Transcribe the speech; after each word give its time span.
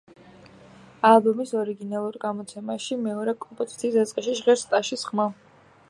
ალბომის 1.09 1.51
ორიგინალურ 1.63 2.17
გამოცემაში, 2.25 2.99
მეორე 3.09 3.37
კომპოზიციის 3.47 3.99
დასაწყისში 4.01 4.37
ჟღერს 4.43 4.69
ტაშის 4.73 5.07
ხმა. 5.13 5.33